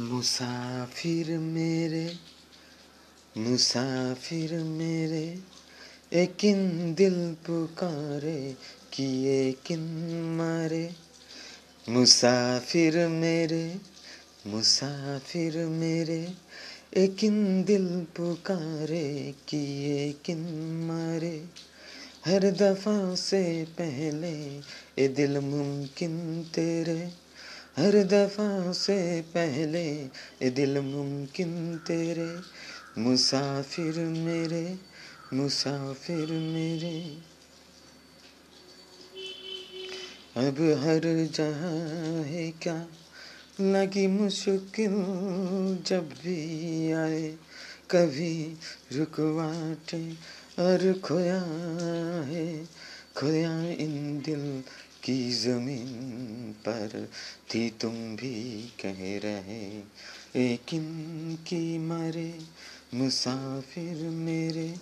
[0.00, 2.16] मुसाफिर मेरे
[3.36, 5.38] मुसाफिर मेरे,
[6.12, 8.56] एकिन दिल पुकारे
[8.92, 9.80] कि एकिन
[10.38, 10.94] मारे।
[11.88, 13.76] मुसाफिर मेरे
[14.46, 16.32] मुसाफिर मेरे,
[16.96, 20.40] एकिन दिल पुकारे कि एकिन
[20.88, 21.44] मारे।
[22.26, 24.56] हर दफ़ा से पहले
[24.98, 27.22] ये दिल मुमकिन तेरे।
[27.78, 30.08] हर दफ़ा से पहले,
[30.42, 32.38] ए दिल मुमकिन तेरे,
[32.98, 34.78] मुसाफिर मेरे
[35.34, 37.18] मुसाफिर मेरे।
[40.36, 42.86] अब हर जहाँ है क्या
[43.60, 44.92] लगी मुश्किल
[45.86, 47.34] जब भी आए,
[47.90, 48.56] कभी
[48.92, 50.12] रुकवाटे
[50.58, 51.40] और खोया
[52.22, 52.64] है,
[53.16, 54.62] खोया इन दिल
[55.04, 57.08] की ज़मीन पर
[57.54, 59.78] थी, तुम भी कह रहे।
[60.36, 60.82] लेकिन
[61.48, 62.38] की मरे,
[62.94, 64.74] मुसाफिर मेरे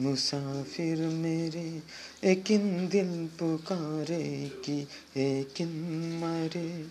[0.00, 1.82] मुसाफिर मेरे।
[2.24, 4.86] एकिन दिल पुकारे कि
[5.20, 5.68] एकिन
[6.18, 6.86] मरे।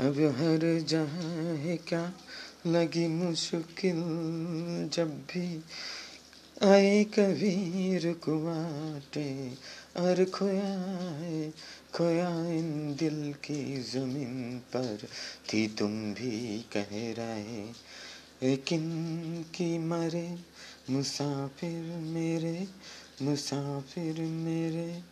[0.00, 2.12] अब हर जहाँ है क्या,
[2.66, 3.96] लगी मुश्किल
[4.92, 5.64] जब भी
[6.62, 9.50] आए कबीर कुआटे
[9.96, 10.74] और खोया
[11.94, 15.08] खोया इन दिल की ज़मीन पर।
[15.48, 17.64] थी तुम भी कह रहे
[18.42, 18.82] लेकिन
[19.54, 20.38] की मरे
[20.90, 22.68] मुसाफिर मेरे
[23.22, 25.02] मुसाफिर मेरे।